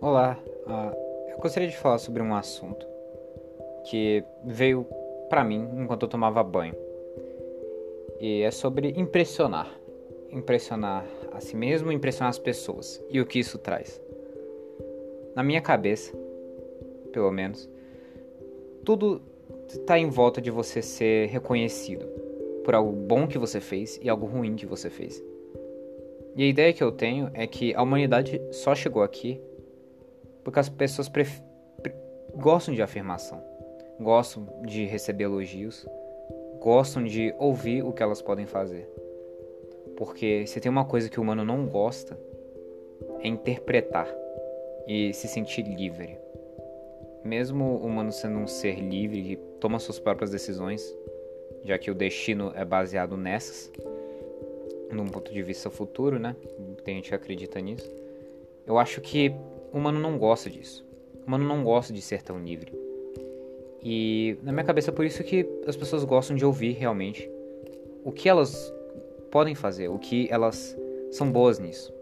Olá, 0.00 0.38
uh, 0.66 1.30
eu 1.30 1.38
gostaria 1.38 1.68
de 1.68 1.76
falar 1.78 1.96
sobre 1.98 2.22
um 2.22 2.34
assunto 2.34 2.86
que 3.88 4.22
veio 4.44 4.84
para 5.30 5.42
mim 5.42 5.66
enquanto 5.78 6.02
eu 6.02 6.08
tomava 6.08 6.44
banho. 6.44 6.74
E 8.20 8.42
é 8.42 8.50
sobre 8.50 8.90
impressionar. 8.90 9.74
Impressionar 10.30 11.06
a 11.32 11.40
si 11.40 11.56
mesmo, 11.56 11.90
impressionar 11.90 12.28
as 12.28 12.38
pessoas 12.38 13.02
e 13.08 13.22
o 13.22 13.26
que 13.26 13.38
isso 13.38 13.56
traz. 13.56 13.98
Na 15.34 15.42
minha 15.42 15.62
cabeça, 15.62 16.12
pelo 17.10 17.30
menos, 17.30 17.70
tudo 18.84 19.22
está 19.68 19.98
em 19.98 20.08
volta 20.08 20.40
de 20.40 20.50
você 20.50 20.80
ser 20.80 21.28
reconhecido 21.28 22.06
por 22.64 22.74
algo 22.74 22.92
bom 22.92 23.26
que 23.26 23.38
você 23.38 23.60
fez 23.60 23.98
e 24.02 24.08
algo 24.08 24.26
ruim 24.26 24.54
que 24.54 24.66
você 24.66 24.88
fez. 24.88 25.22
E 26.36 26.42
a 26.42 26.46
ideia 26.46 26.72
que 26.72 26.82
eu 26.82 26.92
tenho 26.92 27.30
é 27.34 27.46
que 27.46 27.74
a 27.74 27.82
humanidade 27.82 28.40
só 28.52 28.74
chegou 28.74 29.02
aqui 29.02 29.40
porque 30.44 30.60
as 30.60 30.68
pessoas 30.68 31.10
gostam 32.34 32.74
de 32.74 32.80
afirmação, 32.80 33.42
gostam 34.00 34.46
de 34.64 34.84
receber 34.84 35.24
elogios, 35.24 35.86
gostam 36.60 37.04
de 37.04 37.34
ouvir 37.38 37.82
o 37.82 37.92
que 37.92 38.02
elas 38.02 38.22
podem 38.22 38.46
fazer. 38.46 38.88
Porque 39.96 40.46
se 40.46 40.60
tem 40.60 40.70
uma 40.70 40.84
coisa 40.84 41.08
que 41.08 41.18
o 41.18 41.22
humano 41.22 41.44
não 41.44 41.66
gosta, 41.66 42.18
é 43.20 43.28
interpretar 43.28 44.08
e 44.86 45.12
se 45.12 45.26
sentir 45.26 45.62
livre. 45.62 46.16
Mesmo 47.24 47.64
o 47.64 47.86
humano 47.86 48.12
sendo 48.12 48.38
um 48.38 48.46
ser 48.46 48.78
livre 48.78 49.38
toma 49.60 49.78
suas 49.78 49.98
próprias 49.98 50.30
decisões, 50.30 50.94
já 51.64 51.78
que 51.78 51.90
o 51.90 51.94
destino 51.94 52.52
é 52.54 52.64
baseado 52.64 53.16
nessas, 53.16 53.70
num 54.90 55.06
ponto 55.06 55.32
de 55.32 55.42
vista 55.42 55.70
futuro, 55.70 56.18
né? 56.18 56.34
Tem 56.84 56.96
gente 56.96 57.08
que 57.08 57.14
acredita 57.14 57.60
nisso. 57.60 57.90
Eu 58.66 58.78
acho 58.78 59.00
que 59.00 59.32
o 59.72 59.78
humano 59.78 59.98
não 59.98 60.18
gosta 60.18 60.48
disso. 60.48 60.86
O 61.22 61.26
humano 61.26 61.46
não 61.46 61.62
gosta 61.62 61.92
de 61.92 62.00
ser 62.00 62.22
tão 62.22 62.38
livre. 62.38 62.72
E 63.82 64.36
na 64.42 64.52
minha 64.52 64.64
cabeça 64.64 64.90
é 64.90 64.94
por 64.94 65.04
isso 65.04 65.22
que 65.22 65.46
as 65.66 65.76
pessoas 65.76 66.04
gostam 66.04 66.36
de 66.36 66.44
ouvir 66.44 66.72
realmente 66.72 67.30
o 68.04 68.10
que 68.10 68.28
elas 68.28 68.72
podem 69.30 69.54
fazer, 69.54 69.88
o 69.88 69.98
que 69.98 70.28
elas 70.30 70.76
são 71.10 71.30
boas 71.30 71.58
nisso. 71.58 71.92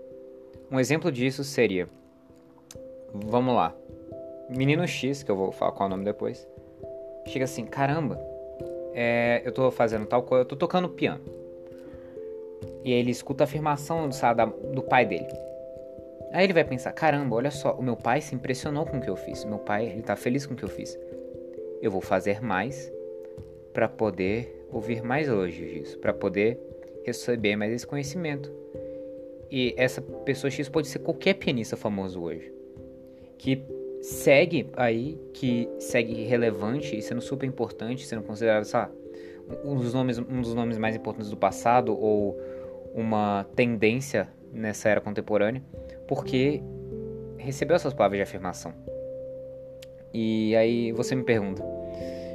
Um 0.71 0.81
exemplo 0.81 1.13
disso 1.13 1.45
seria, 1.45 1.89
vamos 3.13 3.55
lá, 3.55 3.75
menino 4.49 4.87
X, 4.87 5.23
que 5.23 5.31
eu 5.31 5.37
vou 5.37 5.53
falar 5.53 5.73
qual 5.73 5.85
é 5.85 5.87
o 5.87 5.91
nome 5.91 6.05
depois, 6.05 6.49
chega 7.27 7.45
assim, 7.45 7.65
caramba, 7.65 8.21
é, 8.95 9.43
eu 9.45 9.53
tô 9.53 9.71
fazendo 9.71 10.07
tal 10.07 10.23
coisa, 10.23 10.43
eu 10.43 10.49
tô 10.49 10.57
tocando 10.57 10.89
piano. 10.89 11.21
E 12.85 12.93
aí 12.93 12.99
ele 13.01 13.11
escuta 13.11 13.45
a 13.45 13.47
afirmação 13.47 14.11
sabe, 14.13 14.45
do 14.73 14.83
pai 14.83 15.05
dele. 15.05 15.27
Aí 16.33 16.45
ele 16.45 16.53
vai 16.53 16.65
pensar: 16.65 16.93
caramba, 16.93 17.37
olha 17.37 17.51
só, 17.51 17.75
o 17.75 17.83
meu 17.83 17.97
pai 17.97 18.21
se 18.21 18.35
impressionou 18.35 18.87
com 18.87 18.99
o 18.99 19.01
que 19.01 19.11
eu 19.11 19.17
fiz. 19.17 19.45
Meu 19.45 19.59
pai, 19.59 19.87
ele 19.87 20.03
tá 20.03 20.17
feliz 20.17 20.47
com 20.47 20.55
o 20.55 20.57
que 20.57 20.65
eu 20.65 20.69
fiz. 20.69 20.99
Eu 21.83 21.91
vou 21.91 22.01
fazer 22.01 22.41
mais 22.41 22.91
para 23.73 23.89
poder 23.89 24.67
ouvir 24.73 25.03
mais 25.03 25.29
elogios 25.29 25.71
disso, 25.71 25.99
para 25.99 26.13
poder 26.13 26.59
receber 27.05 27.57
mais 27.57 27.73
esse 27.73 27.87
conhecimento. 27.87 28.51
E 29.51 29.75
essa 29.77 30.01
pessoa 30.01 30.51
X 30.51 30.69
pode 30.69 30.89
ser 30.89 30.99
qualquer 31.01 31.35
pianista 31.35 31.77
famoso 31.77 32.21
hoje, 32.23 32.53
que 33.39 33.63
segue 34.01 34.69
aí, 34.77 35.19
que 35.33 35.69
segue 35.79 36.25
relevante 36.25 36.97
e 36.97 37.03
sendo 37.03 37.21
super 37.21 37.47
importante, 37.47 38.07
sendo 38.07 38.23
considerado, 38.23 38.67
um 39.65 39.77
dos 39.77 39.95
nomes, 39.95 40.19
um 40.19 40.41
dos 40.41 40.55
nomes 40.55 40.79
mais 40.79 40.97
importantes 40.97 41.31
do 41.31 41.37
passado 41.37 41.97
ou 41.99 42.39
uma 42.95 43.47
tendência 43.55 44.29
nessa 44.53 44.89
era 44.89 45.01
contemporânea 45.01 45.63
porque 46.09 46.63
recebeu 47.37 47.77
essas 47.77 47.93
palavras 47.93 48.19
de 48.19 48.23
afirmação. 48.23 48.73
E 50.13 50.57
aí 50.57 50.93
você 50.93 51.15
me 51.15 51.25
pergunta, 51.25 51.63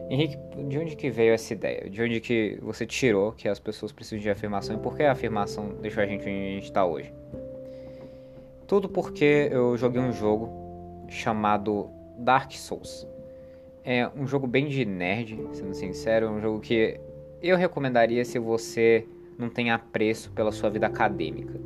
Henrique, 0.10 0.38
de 0.68 0.78
onde 0.78 0.96
que 0.96 1.10
veio 1.10 1.34
essa 1.34 1.54
ideia? 1.54 1.90
De 1.90 2.02
onde 2.02 2.20
que 2.20 2.60
você 2.62 2.86
tirou 2.86 3.32
que 3.32 3.48
as 3.48 3.60
pessoas 3.60 3.92
precisam 3.92 4.20
de 4.20 4.30
afirmação 4.30 4.76
e 4.76 4.80
por 4.80 4.96
que 4.96 5.04
a 5.04 5.12
afirmação 5.12 5.70
deixou 5.82 6.04
a 6.04 6.06
gente 6.06 6.22
onde 6.22 6.30
a 6.30 6.54
gente 6.54 6.66
está 6.66 6.86
hoje? 6.86 7.14
Tudo 8.68 8.88
porque 8.88 9.50
eu 9.52 9.76
joguei 9.78 10.02
um 10.02 10.12
jogo 10.12 10.71
chamado 11.12 11.90
Dark 12.18 12.52
Souls. 12.54 13.06
É 13.84 14.08
um 14.16 14.26
jogo 14.26 14.48
bem 14.48 14.68
de 14.68 14.86
nerd, 14.86 15.38
sendo 15.54 15.74
sincero, 15.74 16.28
é 16.28 16.30
um 16.30 16.40
jogo 16.40 16.60
que 16.60 17.00
eu 17.42 17.58
recomendaria 17.58 18.24
se 18.24 18.40
você 18.40 19.06
não 19.38 19.50
tem 19.50 19.72
apreço 19.72 20.32
pela 20.32 20.52
sua 20.52 20.70
vida 20.70 20.88
acadêmica. 20.88 21.60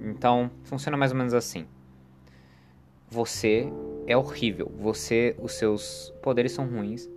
Então, 0.00 0.50
funciona 0.64 0.96
mais 0.96 1.10
ou 1.10 1.18
menos 1.18 1.34
assim. 1.34 1.66
Você 3.10 3.70
é 4.06 4.16
horrível, 4.16 4.70
você, 4.78 5.34
os 5.40 5.52
seus 5.52 6.12
poderes 6.22 6.52
são 6.52 6.66
ruins, 6.66 7.08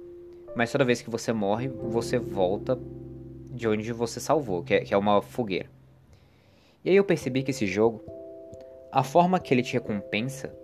mas 0.56 0.72
toda 0.72 0.86
vez 0.86 1.02
que 1.02 1.10
você 1.10 1.32
morre, 1.32 1.68
você 1.68 2.18
volta 2.18 2.80
de 3.52 3.68
onde 3.68 3.92
você 3.92 4.20
salvou, 4.20 4.64
que 4.64 4.74
é, 4.74 4.80
que 4.82 4.94
é 4.94 4.98
uma 4.98 5.22
fogueira. 5.22 5.70
E 6.84 6.90
aí 6.90 6.96
eu 6.96 7.04
percebi 7.04 7.44
que 7.44 7.52
esse 7.52 7.66
jogo, 7.66 8.02
a 8.92 9.04
forma 9.04 9.40
que 9.40 9.54
ele 9.54 9.64
te 9.64 9.74
recompensa, 9.74 10.56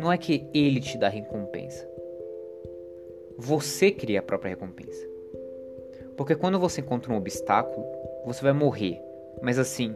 não 0.00 0.10
é 0.10 0.16
que 0.16 0.48
ele 0.54 0.80
te 0.80 0.96
dá 0.96 1.10
recompensa. 1.10 1.86
Você 3.36 3.90
cria 3.90 4.20
a 4.20 4.22
própria 4.22 4.48
recompensa. 4.48 5.06
Porque 6.16 6.34
quando 6.34 6.58
você 6.58 6.80
encontra 6.80 7.12
um 7.12 7.16
obstáculo, 7.16 7.86
você 8.24 8.42
vai 8.42 8.54
morrer. 8.54 8.98
Mas 9.42 9.58
assim, 9.58 9.94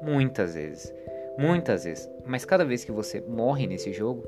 muitas 0.00 0.54
vezes. 0.54 0.94
Muitas 1.36 1.82
vezes. 1.82 2.08
Mas 2.24 2.44
cada 2.44 2.64
vez 2.64 2.84
que 2.84 2.92
você 2.92 3.20
morre 3.20 3.66
nesse 3.66 3.92
jogo, 3.92 4.22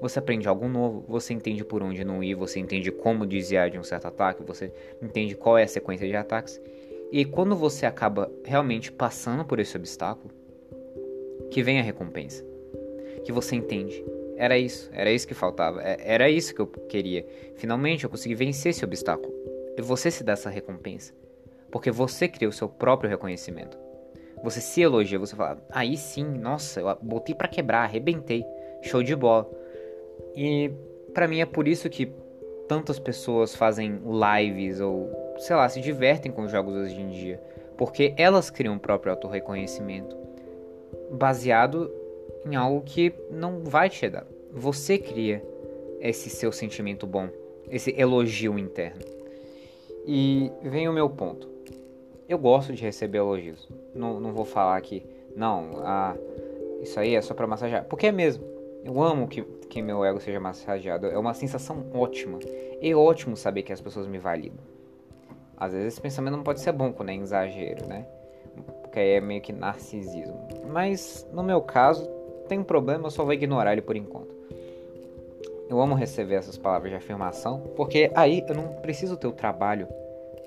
você 0.00 0.18
aprende 0.18 0.48
algo 0.48 0.68
novo, 0.68 1.04
você 1.06 1.34
entende 1.34 1.62
por 1.62 1.82
onde 1.82 2.02
não 2.02 2.24
ir, 2.24 2.34
você 2.34 2.58
entende 2.58 2.90
como 2.90 3.26
desviar 3.26 3.68
de 3.68 3.78
um 3.78 3.84
certo 3.84 4.06
ataque, 4.06 4.42
você 4.42 4.72
entende 5.02 5.34
qual 5.34 5.58
é 5.58 5.64
a 5.64 5.68
sequência 5.68 6.08
de 6.08 6.16
ataques. 6.16 6.58
E 7.12 7.26
quando 7.26 7.54
você 7.54 7.84
acaba 7.84 8.32
realmente 8.42 8.90
passando 8.90 9.44
por 9.44 9.58
esse 9.58 9.76
obstáculo, 9.76 10.32
que 11.50 11.62
vem 11.62 11.78
a 11.78 11.82
recompensa. 11.82 12.42
Que 13.22 13.32
você 13.32 13.54
entende. 13.54 14.02
Era 14.36 14.58
isso, 14.58 14.90
era 14.92 15.10
isso 15.10 15.26
que 15.26 15.34
faltava, 15.34 15.82
é, 15.82 15.96
era 16.00 16.28
isso 16.28 16.54
que 16.54 16.60
eu 16.60 16.66
queria. 16.66 17.26
Finalmente 17.56 18.04
eu 18.04 18.10
consegui 18.10 18.34
vencer 18.34 18.70
esse 18.70 18.84
obstáculo. 18.84 19.32
E 19.76 19.82
você 19.82 20.10
se 20.10 20.22
dá 20.22 20.32
essa 20.32 20.50
recompensa. 20.50 21.14
Porque 21.70 21.90
você 21.90 22.28
cria 22.28 22.48
o 22.48 22.52
seu 22.52 22.68
próprio 22.68 23.10
reconhecimento. 23.10 23.78
Você 24.42 24.60
se 24.60 24.80
elogia, 24.80 25.18
você 25.18 25.34
fala, 25.34 25.58
aí 25.70 25.96
sim, 25.96 26.24
nossa, 26.24 26.80
eu 26.80 26.98
botei 27.02 27.34
para 27.34 27.48
quebrar, 27.48 27.82
arrebentei, 27.82 28.44
show 28.82 29.02
de 29.02 29.16
bola. 29.16 29.50
E 30.34 30.70
para 31.12 31.26
mim 31.26 31.40
é 31.40 31.46
por 31.46 31.66
isso 31.66 31.88
que 31.88 32.12
tantas 32.68 32.98
pessoas 32.98 33.54
fazem 33.54 34.00
lives 34.04 34.80
ou, 34.80 35.34
sei 35.38 35.56
lá, 35.56 35.68
se 35.68 35.80
divertem 35.80 36.30
com 36.30 36.46
jogos 36.48 36.74
hoje 36.74 37.00
em 37.00 37.08
dia, 37.08 37.40
porque 37.76 38.14
elas 38.16 38.50
criam 38.50 38.76
o 38.76 38.80
próprio 38.80 39.12
autorreconhecimento 39.12 40.16
baseado 41.10 41.90
em 42.46 42.54
algo 42.54 42.80
que 42.82 43.12
não 43.30 43.60
vai 43.60 43.90
te 43.90 44.08
dar. 44.08 44.26
Você 44.52 44.96
cria 44.96 45.42
esse 46.00 46.30
seu 46.30 46.52
sentimento 46.52 47.06
bom, 47.06 47.28
esse 47.68 47.94
elogio 47.98 48.58
interno. 48.58 49.02
E 50.06 50.50
vem 50.62 50.88
o 50.88 50.92
meu 50.92 51.10
ponto 51.10 51.56
eu 52.28 52.38
gosto 52.38 52.72
de 52.72 52.82
receber 52.82 53.18
elogios. 53.18 53.68
Não, 53.94 54.18
não 54.20 54.32
vou 54.32 54.44
falar 54.44 54.80
que, 54.80 55.04
não, 55.34 55.80
ah, 55.84 56.16
isso 56.80 56.98
aí 56.98 57.14
é 57.14 57.22
só 57.22 57.34
pra 57.34 57.46
massagear. 57.46 57.84
Porque 57.84 58.08
é 58.08 58.12
mesmo. 58.12 58.44
Eu 58.84 59.02
amo 59.02 59.26
que, 59.26 59.42
que 59.42 59.82
meu 59.82 60.04
ego 60.04 60.20
seja 60.20 60.40
massageado. 60.40 61.06
É 61.06 61.18
uma 61.18 61.34
sensação 61.34 61.86
ótima. 61.92 62.38
É 62.80 62.94
ótimo 62.94 63.36
saber 63.36 63.62
que 63.62 63.72
as 63.72 63.80
pessoas 63.80 64.06
me 64.06 64.18
validam. 64.18 64.58
Às 65.56 65.72
vezes 65.72 65.94
esse 65.94 66.00
pensamento 66.00 66.36
não 66.36 66.42
pode 66.42 66.60
ser 66.60 66.72
bom 66.72 66.92
quando 66.92 67.10
é 67.10 67.14
exagero, 67.14 67.86
né? 67.86 68.06
Porque 68.82 68.98
aí 68.98 69.10
é 69.14 69.20
meio 69.20 69.40
que 69.40 69.52
narcisismo. 69.52 70.48
Mas 70.70 71.26
no 71.32 71.42
meu 71.42 71.60
caso, 71.60 72.08
tem 72.46 72.58
um 72.58 72.64
problema, 72.64 73.06
eu 73.06 73.10
só 73.10 73.24
vou 73.24 73.32
ignorar 73.32 73.72
ele 73.72 73.82
por 73.82 73.96
enquanto. 73.96 74.34
Eu 75.68 75.80
amo 75.80 75.94
receber 75.94 76.36
essas 76.36 76.56
palavras 76.56 76.90
de 76.90 76.96
afirmação, 76.96 77.60
porque 77.74 78.10
aí 78.14 78.44
eu 78.48 78.54
não 78.54 78.68
preciso 78.74 79.16
ter 79.16 79.26
o 79.26 79.32
trabalho 79.32 79.88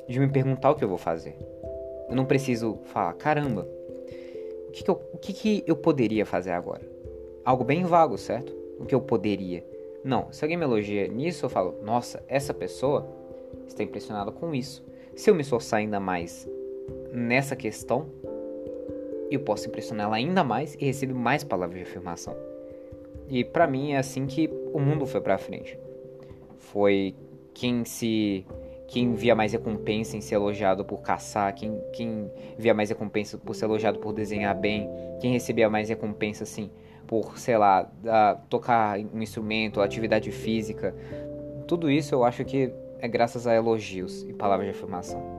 de 0.07 0.19
me 0.19 0.27
perguntar 0.27 0.71
o 0.71 0.75
que 0.75 0.83
eu 0.83 0.89
vou 0.89 0.97
fazer. 0.97 1.35
Eu 2.09 2.15
não 2.15 2.25
preciso 2.25 2.79
falar, 2.85 3.13
caramba, 3.13 3.67
o 4.67 4.71
que, 4.71 4.83
que, 4.83 4.89
eu, 4.89 5.01
o 5.13 5.17
que, 5.17 5.33
que 5.33 5.63
eu 5.67 5.75
poderia 5.75 6.25
fazer 6.25 6.51
agora? 6.51 6.81
Algo 7.43 7.63
bem 7.63 7.83
vago, 7.83 8.17
certo? 8.17 8.55
O 8.79 8.85
que 8.85 8.95
eu 8.95 9.01
poderia. 9.01 9.63
Não, 10.03 10.31
se 10.31 10.43
alguém 10.43 10.57
me 10.57 10.63
elogia 10.63 11.07
nisso, 11.07 11.45
eu 11.45 11.49
falo, 11.49 11.75
nossa, 11.83 12.23
essa 12.27 12.53
pessoa 12.53 13.05
está 13.67 13.83
impressionada 13.83 14.31
com 14.31 14.55
isso. 14.55 14.83
Se 15.15 15.29
eu 15.29 15.35
me 15.35 15.41
esforçar 15.41 15.79
ainda 15.79 15.99
mais 15.99 16.47
nessa 17.11 17.55
questão, 17.55 18.07
eu 19.31 19.39
posso 19.41 19.67
impressionar 19.67 20.07
ela 20.07 20.15
ainda 20.15 20.43
mais 20.43 20.75
e 20.75 20.85
receber 20.85 21.13
mais 21.13 21.43
palavras 21.43 21.77
de 21.77 21.83
afirmação. 21.83 22.35
E 23.29 23.43
para 23.43 23.67
mim 23.67 23.91
é 23.91 23.97
assim 23.97 24.25
que 24.25 24.49
o 24.73 24.79
mundo 24.79 25.05
foi 25.05 25.21
para 25.21 25.37
frente. 25.37 25.77
Foi 26.57 27.15
quem 27.53 27.85
se 27.85 28.45
quem 28.89 29.13
via 29.13 29.35
mais 29.35 29.51
recompensa 29.51 30.17
em 30.17 30.21
ser 30.21 30.35
elogiado 30.35 30.83
por 30.83 31.01
caçar, 31.01 31.53
quem, 31.53 31.79
quem 31.93 32.31
via 32.57 32.73
mais 32.73 32.89
recompensa 32.89 33.37
por 33.37 33.53
ser 33.53 33.65
elogiado 33.65 33.99
por 33.99 34.11
desenhar 34.11 34.55
bem, 34.55 34.89
quem 35.21 35.31
recebia 35.31 35.69
mais 35.69 35.89
recompensa, 35.89 36.43
assim, 36.43 36.71
por, 37.05 37.37
sei 37.37 37.55
lá, 37.55 37.87
tocar 38.49 38.97
um 38.99 39.21
instrumento, 39.21 39.79
atividade 39.79 40.31
física. 40.31 40.95
Tudo 41.67 41.89
isso 41.89 42.15
eu 42.15 42.23
acho 42.23 42.43
que 42.43 42.73
é 42.99 43.07
graças 43.07 43.45
a 43.45 43.55
elogios 43.55 44.23
e 44.23 44.33
palavras 44.33 44.67
de 44.67 44.75
afirmação. 44.75 45.38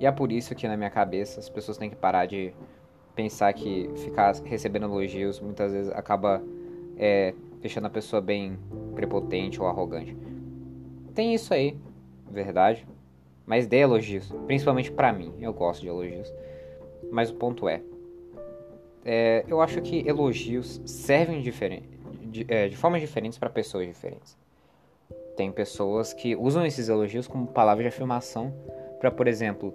E 0.00 0.06
é 0.06 0.10
por 0.10 0.32
isso 0.32 0.54
que 0.54 0.66
na 0.66 0.78
minha 0.78 0.88
cabeça 0.88 1.38
as 1.38 1.50
pessoas 1.50 1.76
têm 1.76 1.90
que 1.90 1.96
parar 1.96 2.24
de 2.24 2.54
pensar 3.14 3.52
que 3.52 3.90
ficar 3.96 4.34
recebendo 4.36 4.86
elogios 4.86 5.38
muitas 5.38 5.72
vezes 5.72 5.92
acaba 5.92 6.42
é, 6.96 7.34
deixando 7.60 7.86
a 7.86 7.90
pessoa 7.90 8.22
bem 8.22 8.58
prepotente 8.94 9.60
ou 9.60 9.66
arrogante. 9.66 10.16
Tem 11.14 11.34
isso 11.34 11.52
aí, 11.52 11.76
verdade. 12.30 12.88
Mas 13.44 13.66
dê 13.66 13.78
elogios, 13.80 14.32
principalmente 14.46 14.90
para 14.90 15.12
mim. 15.12 15.34
Eu 15.38 15.52
gosto 15.52 15.82
de 15.82 15.88
elogios. 15.88 16.32
Mas 17.12 17.30
o 17.30 17.34
ponto 17.34 17.68
é, 17.68 17.82
é 19.04 19.44
eu 19.48 19.60
acho 19.60 19.82
que 19.82 20.08
elogios 20.08 20.80
servem 20.86 21.42
diferente, 21.42 21.88
de, 22.22 22.46
é, 22.48 22.68
de 22.68 22.76
formas 22.76 23.02
diferentes 23.02 23.38
para 23.38 23.50
pessoas 23.50 23.86
diferentes. 23.86 24.34
Tem 25.36 25.52
pessoas 25.52 26.14
que 26.14 26.34
usam 26.34 26.64
esses 26.64 26.88
elogios 26.88 27.26
como 27.26 27.46
palavra 27.48 27.82
de 27.82 27.88
afirmação 27.88 28.54
para, 28.98 29.10
por 29.10 29.26
exemplo, 29.26 29.74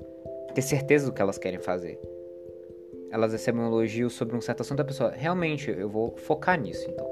ter 0.55 0.61
certeza 0.61 1.05
do 1.05 1.11
que 1.11 1.21
elas 1.21 1.37
querem 1.37 1.59
fazer. 1.59 1.99
Elas 3.11 3.33
recebem 3.33 3.61
um 3.61 3.67
elogio 3.67 4.09
sobre 4.09 4.35
um 4.35 4.41
certo 4.41 4.61
assunto 4.61 4.77
da 4.77 4.85
pessoa. 4.85 5.11
Realmente, 5.11 5.69
eu 5.69 5.89
vou 5.89 6.15
focar 6.15 6.59
nisso, 6.59 6.89
então. 6.89 7.05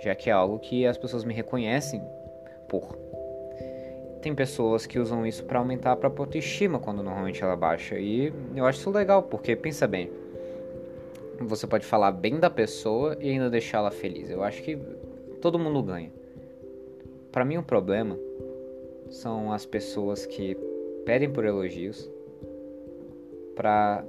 Já 0.00 0.14
que 0.14 0.30
é 0.30 0.32
algo 0.32 0.58
que 0.58 0.86
as 0.86 0.96
pessoas 0.96 1.22
me 1.22 1.34
reconhecem 1.34 2.02
por. 2.68 2.96
Tem 4.22 4.34
pessoas 4.34 4.86
que 4.86 4.98
usam 4.98 5.26
isso 5.26 5.44
para 5.44 5.58
aumentar 5.58 5.92
a 5.92 5.96
própria 5.96 6.22
autoestima 6.22 6.78
quando 6.78 7.02
normalmente 7.02 7.42
ela 7.42 7.56
baixa. 7.56 7.98
E 7.98 8.32
eu 8.56 8.64
acho 8.64 8.80
isso 8.80 8.90
legal, 8.90 9.22
porque 9.22 9.54
pensa 9.54 9.86
bem. 9.86 10.10
Você 11.40 11.66
pode 11.66 11.84
falar 11.84 12.12
bem 12.12 12.38
da 12.38 12.48
pessoa 12.48 13.16
e 13.20 13.30
ainda 13.30 13.50
deixá-la 13.50 13.90
feliz. 13.90 14.30
Eu 14.30 14.42
acho 14.42 14.62
que 14.62 14.78
todo 15.40 15.58
mundo 15.58 15.82
ganha. 15.82 16.12
Para 17.30 17.44
mim, 17.44 17.58
o 17.58 17.62
problema 17.62 18.18
são 19.10 19.52
as 19.52 19.66
pessoas 19.66 20.24
que 20.24 20.56
pedem 21.04 21.30
por 21.30 21.44
elogios 21.44 22.10
para 23.54 24.04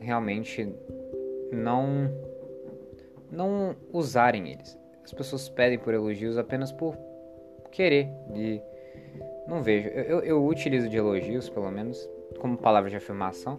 realmente 0.00 0.68
não 1.52 2.10
não 3.30 3.74
usarem 3.92 4.52
eles. 4.52 4.78
As 5.02 5.12
pessoas 5.12 5.48
pedem 5.48 5.78
por 5.78 5.92
elogios 5.92 6.38
apenas 6.38 6.70
por 6.72 6.96
querer 7.70 8.08
não 9.46 9.62
vejo. 9.62 9.88
Eu, 9.88 10.20
eu 10.20 10.46
utilizo 10.46 10.88
de 10.88 10.96
elogios, 10.96 11.48
pelo 11.48 11.70
menos, 11.70 12.08
como 12.38 12.56
palavra 12.56 12.90
de 12.90 12.96
afirmação, 12.96 13.58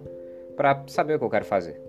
para 0.56 0.84
saber 0.88 1.16
o 1.16 1.20
que 1.20 1.26
eu 1.26 1.30
quero 1.30 1.46
fazer. 1.46 1.82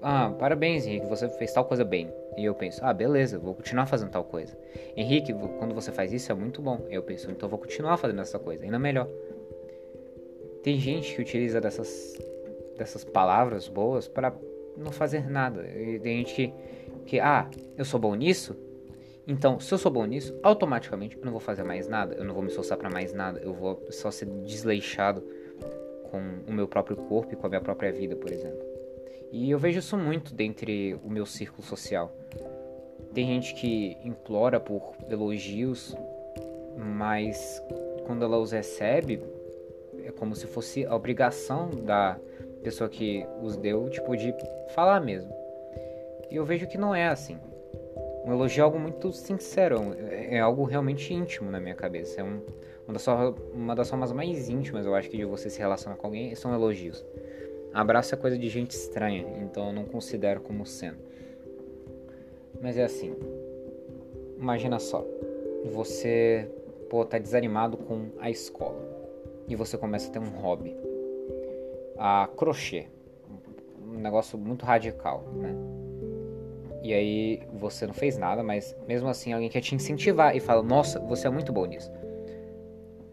Ah, 0.00 0.32
parabéns, 0.38 0.86
Henrique, 0.86 1.06
você 1.06 1.28
fez 1.28 1.52
tal 1.52 1.64
coisa 1.64 1.84
bem. 1.84 2.12
E 2.36 2.44
eu 2.44 2.54
penso, 2.54 2.80
ah, 2.84 2.92
beleza, 2.92 3.38
vou 3.38 3.54
continuar 3.54 3.86
fazendo 3.86 4.10
tal 4.10 4.22
coisa. 4.22 4.56
Henrique, 4.96 5.34
quando 5.58 5.74
você 5.74 5.90
faz 5.90 6.12
isso 6.12 6.30
é 6.30 6.34
muito 6.34 6.62
bom. 6.62 6.86
Eu 6.88 7.02
penso, 7.02 7.30
então 7.30 7.48
vou 7.48 7.58
continuar 7.58 7.96
fazendo 7.96 8.20
essa 8.20 8.38
coisa, 8.38 8.64
ainda 8.64 8.78
melhor. 8.78 9.08
Tem 10.62 10.78
gente 10.78 11.14
que 11.14 11.20
utiliza 11.20 11.60
dessas, 11.60 12.16
dessas 12.78 13.04
palavras 13.04 13.68
boas 13.68 14.08
para 14.08 14.34
não 14.76 14.92
fazer 14.92 15.28
nada. 15.28 15.66
E 15.68 15.98
tem 15.98 16.18
gente 16.18 16.34
que, 16.34 16.54
que, 17.04 17.20
ah, 17.20 17.48
eu 17.76 17.84
sou 17.84 18.00
bom 18.00 18.14
nisso, 18.14 18.56
então, 19.30 19.60
se 19.60 19.74
eu 19.74 19.76
sou 19.76 19.92
bom 19.92 20.06
nisso, 20.06 20.34
automaticamente 20.42 21.18
eu 21.18 21.22
não 21.22 21.32
vou 21.32 21.40
fazer 21.40 21.62
mais 21.62 21.86
nada, 21.86 22.14
eu 22.14 22.24
não 22.24 22.32
vou 22.32 22.42
me 22.42 22.48
esforçar 22.48 22.78
para 22.78 22.88
mais 22.88 23.12
nada, 23.12 23.38
eu 23.40 23.52
vou 23.52 23.86
só 23.90 24.10
ser 24.10 24.24
desleixado 24.24 25.22
com 26.10 26.50
o 26.50 26.50
meu 26.50 26.66
próprio 26.66 26.96
corpo 26.96 27.34
e 27.34 27.36
com 27.36 27.46
a 27.46 27.50
minha 27.50 27.60
própria 27.60 27.92
vida, 27.92 28.16
por 28.16 28.32
exemplo. 28.32 28.64
E 29.30 29.50
eu 29.50 29.58
vejo 29.58 29.80
isso 29.80 29.98
muito 29.98 30.32
dentre 30.32 30.98
o 31.04 31.10
meu 31.10 31.26
círculo 31.26 31.62
social. 31.62 32.10
Tem 33.12 33.26
gente 33.26 33.54
que 33.54 33.98
implora 34.02 34.58
por 34.58 34.94
elogios, 35.10 35.94
mas 36.74 37.62
quando 38.06 38.24
ela 38.24 38.38
os 38.38 38.52
recebe, 38.52 39.22
é 40.04 40.10
como 40.10 40.34
se 40.34 40.46
fosse 40.46 40.86
a 40.86 40.96
obrigação 40.96 41.68
da 41.68 42.18
pessoa 42.62 42.88
que 42.88 43.26
os 43.42 43.56
deu, 43.56 43.88
tipo, 43.88 44.16
de 44.16 44.34
falar 44.74 45.00
mesmo. 45.00 45.32
E 46.30 46.36
eu 46.36 46.44
vejo 46.44 46.66
que 46.66 46.76
não 46.76 46.94
é 46.94 47.08
assim. 47.08 47.38
Um 48.24 48.32
elogio 48.32 48.60
é 48.60 48.64
algo 48.64 48.78
muito 48.78 49.12
sincero, 49.12 49.94
é, 50.10 50.36
é 50.36 50.40
algo 50.40 50.64
realmente 50.64 51.14
íntimo 51.14 51.50
na 51.50 51.58
minha 51.58 51.74
cabeça. 51.74 52.20
É 52.20 52.24
um, 52.24 52.42
uma, 52.86 52.92
das 52.92 53.04
formas, 53.04 53.34
uma 53.54 53.74
das 53.74 53.88
formas 53.88 54.12
mais 54.12 54.48
íntimas, 54.48 54.84
eu 54.84 54.94
acho, 54.94 55.08
que 55.08 55.16
de 55.16 55.24
você 55.24 55.48
se 55.48 55.58
relacionar 55.58 55.96
com 55.96 56.06
alguém 56.06 56.34
são 56.34 56.52
elogios. 56.52 57.04
Abraço 57.72 58.14
é 58.14 58.18
coisa 58.18 58.36
de 58.36 58.48
gente 58.48 58.72
estranha, 58.72 59.26
então 59.40 59.68
eu 59.68 59.72
não 59.72 59.84
considero 59.84 60.40
como 60.40 60.66
sendo. 60.66 60.98
Mas 62.60 62.76
é 62.76 62.84
assim. 62.84 63.14
Imagina 64.36 64.78
só. 64.78 65.06
Você, 65.64 66.48
pô, 66.88 67.04
tá 67.04 67.18
desanimado 67.18 67.76
com 67.76 68.08
a 68.18 68.30
escola. 68.30 68.86
E 69.46 69.54
você 69.54 69.78
começa 69.78 70.08
a 70.08 70.12
ter 70.12 70.18
um 70.18 70.30
hobby. 70.30 70.76
A 71.98 72.28
crochê. 72.36 72.88
Um 73.80 73.98
negócio 73.98 74.38
muito 74.38 74.64
radical, 74.64 75.24
né? 75.34 75.54
e 76.82 76.94
aí 76.94 77.42
você 77.52 77.86
não 77.86 77.94
fez 77.94 78.16
nada, 78.16 78.42
mas 78.42 78.76
mesmo 78.86 79.08
assim 79.08 79.32
alguém 79.32 79.48
quer 79.48 79.60
te 79.60 79.74
incentivar 79.74 80.34
e 80.36 80.40
fala: 80.40 80.62
Nossa, 80.62 80.98
você 81.00 81.26
é 81.26 81.30
muito 81.30 81.52
bom 81.52 81.66
nisso. 81.66 81.90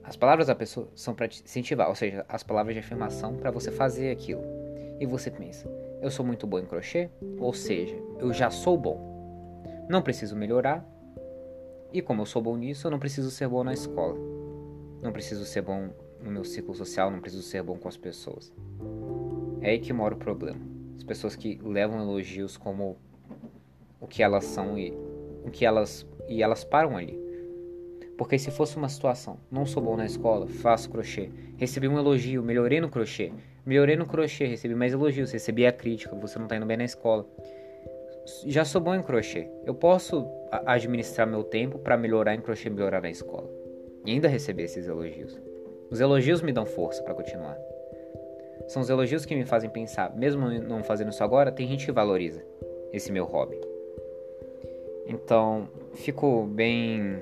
As 0.04 0.16
palavras 0.16 0.48
da 0.48 0.56
pessoa 0.56 0.88
são 0.96 1.16
para 1.16 1.28
te 1.28 1.44
incentivar, 1.44 1.90
ou 1.90 1.96
seja, 1.96 2.26
as 2.30 2.44
palavras 2.44 2.76
de 2.76 2.80
afirmação 2.80 3.36
para 3.36 3.52
você 3.52 3.72
fazer 3.72 4.12
aquilo. 4.12 4.44
E 5.00 5.06
você 5.06 5.32
pensa: 5.32 5.70
Eu 6.02 6.12
sou 6.12 6.26
muito 6.26 6.46
bom 6.46 6.60
em 6.60 6.66
crochê, 6.66 7.10
ou 7.40 7.54
seja, 7.54 7.96
eu 8.20 8.32
já 8.32 8.50
sou 8.50 8.78
bom. 8.78 9.64
Não 9.90 10.02
preciso 10.02 10.36
melhorar. 10.36 10.86
E 11.92 12.02
como 12.02 12.22
eu 12.22 12.26
sou 12.26 12.42
bom 12.42 12.56
nisso, 12.56 12.88
eu 12.88 12.92
não 12.92 13.00
preciso 13.00 13.32
ser 13.32 13.48
bom 13.48 13.64
na 13.64 13.74
escola. 13.74 14.16
Não 15.02 15.12
preciso 15.12 15.46
ser 15.46 15.62
bom 15.62 15.90
no 16.26 16.32
meu 16.32 16.44
ciclo 16.44 16.74
social, 16.74 17.12
não 17.12 17.22
preciso 17.22 17.44
ser 17.44 17.62
bom 17.62 17.78
com 17.78 17.88
as 17.88 17.96
pessoas. 17.96 18.52
É 19.62 19.72
aí 19.72 19.80
que 19.80 19.94
mora 19.94 20.16
o 20.16 20.18
problema. 20.18 20.60
As 20.98 21.04
pessoas 21.04 21.36
que 21.36 21.60
levam 21.64 22.02
elogios 22.02 22.58
como 22.58 22.98
o 24.02 24.08
que 24.08 24.24
elas 24.24 24.46
são 24.46 24.78
e 24.78 24.92
o 25.44 25.52
que 25.52 25.66
elas 25.66 26.06
e 26.28 26.42
elas 26.42 26.64
param 26.64 26.98
ali. 26.98 27.20
Porque 28.18 28.40
se 28.40 28.50
fosse 28.50 28.78
uma 28.78 28.90
situação, 28.90 29.38
não 29.52 29.66
sou 29.66 29.84
bom 29.84 29.98
na 29.98 30.06
escola, 30.06 30.48
faço 30.48 30.90
crochê, 30.90 31.30
recebi 31.58 31.88
um 31.88 31.98
elogio, 31.98 32.42
melhorei 32.42 32.80
no 32.80 32.90
crochê, 32.90 33.32
melhorei 33.66 33.96
no 33.96 34.06
crochê, 34.06 34.46
recebi 34.46 34.74
mais 34.74 34.94
elogios, 34.94 35.32
recebi 35.32 35.66
a 35.68 35.72
crítica, 35.72 36.16
você 36.16 36.40
não 36.40 36.46
está 36.46 36.56
indo 36.56 36.66
bem 36.66 36.78
na 36.78 36.86
escola. 36.86 37.28
Já 38.46 38.66
sou 38.66 38.82
bom 38.82 38.96
em 38.96 39.04
crochê. 39.04 39.48
Eu 39.66 39.76
posso 39.76 40.26
administrar 40.66 41.28
meu 41.28 41.44
tempo 41.44 41.78
para 41.78 41.98
melhorar 41.98 42.34
em 42.34 42.42
crochê, 42.42 42.70
melhorar 42.70 43.02
na 43.02 43.10
escola. 43.10 43.50
E 44.06 44.12
ainda 44.12 44.28
receber 44.28 44.64
esses 44.64 44.88
elogios. 44.88 45.40
Os 45.90 46.00
elogios 46.00 46.42
me 46.42 46.52
dão 46.52 46.66
força 46.66 47.02
para 47.04 47.14
continuar. 47.14 47.58
São 48.68 48.82
os 48.82 48.90
elogios 48.90 49.26
que 49.26 49.36
me 49.36 49.46
fazem 49.46 49.70
pensar, 49.70 50.16
mesmo 50.16 50.50
não 50.50 50.84
fazendo 50.84 51.12
isso 51.12 51.24
agora, 51.24 51.52
tem 51.52 51.68
gente 51.68 51.86
que 51.86 51.92
valoriza 51.92 52.44
esse 52.92 53.12
meu 53.12 53.26
hobby. 53.26 53.60
Então, 55.08 55.70
fico 55.94 56.46
bem. 56.46 57.22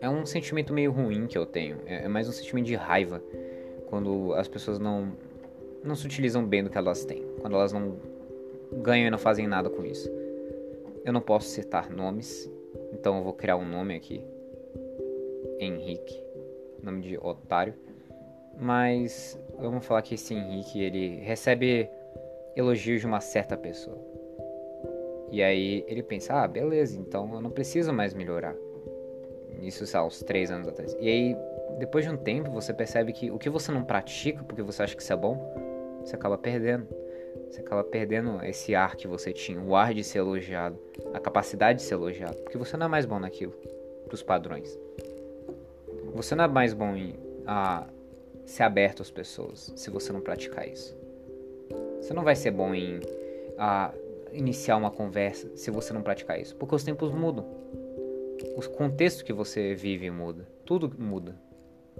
É 0.00 0.08
um 0.08 0.26
sentimento 0.26 0.72
meio 0.74 0.92
ruim 0.92 1.26
que 1.26 1.38
eu 1.38 1.46
tenho. 1.46 1.78
É, 1.86 2.04
é 2.04 2.08
mais 2.08 2.28
um 2.28 2.32
sentimento 2.32 2.66
de 2.66 2.74
raiva 2.74 3.22
quando 3.88 4.34
as 4.34 4.46
pessoas 4.46 4.78
não 4.78 5.12
não 5.82 5.94
se 5.94 6.04
utilizam 6.04 6.44
bem 6.44 6.64
do 6.64 6.70
que 6.70 6.76
elas 6.76 7.04
têm, 7.04 7.24
quando 7.40 7.54
elas 7.54 7.72
não 7.72 7.96
ganham 8.82 9.06
e 9.06 9.10
não 9.10 9.18
fazem 9.18 9.46
nada 9.46 9.70
com 9.70 9.84
isso. 9.84 10.10
Eu 11.04 11.12
não 11.12 11.20
posso 11.20 11.48
citar 11.48 11.88
nomes, 11.88 12.50
então 12.92 13.18
eu 13.18 13.22
vou 13.22 13.32
criar 13.32 13.56
um 13.56 13.64
nome 13.64 13.94
aqui. 13.94 14.20
Henrique, 15.60 16.20
nome 16.86 17.02
de 17.02 17.18
otário. 17.18 17.74
Mas 18.58 19.38
vamos 19.58 19.84
falar 19.84 20.02
que 20.02 20.14
esse 20.14 20.34
Henrique, 20.34 20.80
ele 20.82 21.20
recebe 21.20 21.88
elogios 22.56 23.00
de 23.00 23.06
uma 23.06 23.20
certa 23.20 23.56
pessoa. 23.56 23.98
E 25.30 25.42
aí 25.42 25.84
ele 25.86 26.02
pensa, 26.02 26.34
ah, 26.34 26.48
beleza, 26.48 26.98
então 26.98 27.34
eu 27.34 27.40
não 27.40 27.50
preciso 27.50 27.92
mais 27.92 28.14
melhorar. 28.14 28.54
Isso, 29.60 29.84
lá, 29.94 30.04
uns 30.04 30.22
três 30.22 30.50
anos 30.50 30.68
atrás. 30.68 30.96
E 31.00 31.08
aí, 31.08 31.36
depois 31.78 32.04
de 32.04 32.10
um 32.10 32.16
tempo, 32.16 32.50
você 32.50 32.72
percebe 32.72 33.12
que 33.12 33.30
o 33.30 33.38
que 33.38 33.50
você 33.50 33.72
não 33.72 33.84
pratica 33.84 34.42
porque 34.44 34.62
você 34.62 34.82
acha 34.82 34.94
que 34.96 35.02
isso 35.02 35.12
é 35.12 35.16
bom, 35.16 35.36
você 36.00 36.14
acaba 36.14 36.38
perdendo. 36.38 36.86
Você 37.50 37.60
acaba 37.60 37.84
perdendo 37.84 38.42
esse 38.44 38.74
ar 38.74 38.96
que 38.96 39.06
você 39.06 39.32
tinha, 39.32 39.60
o 39.60 39.76
ar 39.76 39.94
de 39.94 40.02
ser 40.02 40.18
elogiado, 40.18 40.78
a 41.14 41.20
capacidade 41.20 41.78
de 41.78 41.84
ser 41.84 41.94
elogiado, 41.94 42.36
porque 42.38 42.58
você 42.58 42.76
não 42.76 42.86
é 42.86 42.88
mais 42.88 43.06
bom 43.06 43.18
naquilo, 43.18 43.52
pros 44.06 44.22
padrões. 44.22 44.78
Você 46.16 46.34
não 46.34 46.44
é 46.44 46.48
mais 46.48 46.72
bom 46.72 46.96
em 46.96 47.14
a, 47.46 47.86
ser 48.46 48.62
aberto 48.62 49.02
às 49.02 49.10
pessoas 49.10 49.70
se 49.76 49.90
você 49.90 50.12
não 50.12 50.20
praticar 50.20 50.66
isso. 50.66 50.96
Você 52.00 52.14
não 52.14 52.24
vai 52.24 52.34
ser 52.34 52.52
bom 52.52 52.74
em 52.74 53.00
a, 53.58 53.92
iniciar 54.32 54.78
uma 54.78 54.90
conversa 54.90 55.54
se 55.54 55.70
você 55.70 55.92
não 55.92 56.00
praticar 56.00 56.40
isso, 56.40 56.56
porque 56.56 56.74
os 56.74 56.82
tempos 56.82 57.12
mudam. 57.12 57.44
O 58.56 58.68
contexto 58.70 59.24
que 59.24 59.32
você 59.32 59.74
vive 59.74 60.10
muda, 60.10 60.48
tudo 60.64 60.90
muda. 60.98 61.36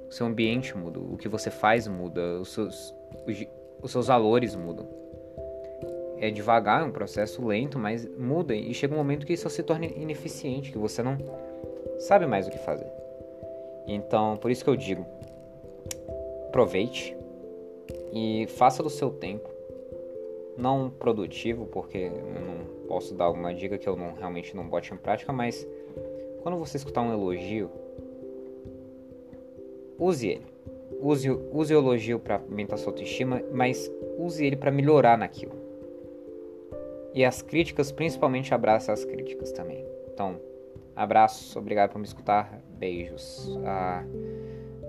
o 0.09 0.13
seu 0.13 0.27
ambiente 0.27 0.77
muda, 0.77 0.99
o 0.99 1.19
que 1.19 1.29
você 1.29 1.51
faz 1.51 1.87
muda, 1.87 2.41
os 2.41 2.55
seus, 2.55 2.95
os, 3.27 3.47
os 3.83 3.91
seus 3.93 4.07
valores 4.07 4.55
mudam. 4.55 4.89
É 6.19 6.31
devagar, 6.31 6.81
é 6.81 6.85
um 6.85 6.91
processo 6.91 7.45
lento, 7.45 7.79
mas 7.79 8.09
muda 8.17 8.55
e 8.55 8.73
chega 8.73 8.95
um 8.95 8.97
momento 8.97 9.27
que 9.27 9.35
isso 9.35 9.49
se 9.51 9.63
torna 9.63 9.85
ineficiente, 9.85 10.73
que 10.73 10.79
você 10.79 11.03
não 11.03 11.19
sabe 11.99 12.25
mais 12.25 12.47
o 12.47 12.51
que 12.51 12.59
fazer. 12.59 12.91
Então, 13.87 14.37
por 14.37 14.51
isso 14.51 14.65
que 14.65 14.71
eu 14.71 14.77
digo, 14.77 15.07
aproveite 16.49 17.17
e 18.13 18.47
faça 18.49 18.83
do 18.83 18.91
seu 18.91 19.11
tempo 19.11 19.49
não 20.57 20.89
produtivo, 20.91 21.67
porque 21.67 21.99
eu 21.99 22.41
não 22.41 22.87
posso 22.89 23.15
dar 23.15 23.25
alguma 23.25 23.55
dica 23.55 23.77
que 23.77 23.89
eu 23.89 23.97
não 23.97 24.15
realmente 24.15 24.57
não 24.57 24.67
bote 24.67 24.93
em 24.93 24.97
prática, 24.97 25.33
mas 25.33 25.67
quando 26.43 26.59
você 26.59 26.77
escutar 26.79 27.03
um 27.03 27.13
elogio, 27.13 27.71
use 29.99 30.29
ele. 30.29 30.47
Use, 31.01 31.29
use 31.29 31.75
o 31.75 31.79
elogio 31.79 32.19
para 32.19 32.37
aumentar 32.37 32.79
sua 32.79 32.93
autoestima, 32.93 33.43
mas 33.53 33.91
use 34.17 34.45
ele 34.45 34.57
para 34.57 34.71
melhorar 34.71 35.19
naquilo. 35.19 35.53
E 37.13 37.25
as 37.25 37.43
críticas, 37.43 37.93
principalmente 37.93 38.55
abraça 38.55 38.93
as 38.93 39.05
críticas 39.05 39.53
também. 39.53 39.85
Então, 40.13 40.41
abraços, 40.97 41.55
obrigado 41.55 41.93
por 41.93 41.99
me 41.99 42.07
escutar, 42.07 42.59
beijos. 42.71 43.49
Ah, 43.65 44.03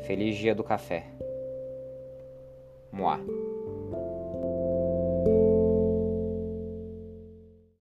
feliz 0.05 0.37
dia 0.37 0.55
do 0.55 0.63
café. 0.63 1.05
Moá. 2.91 3.19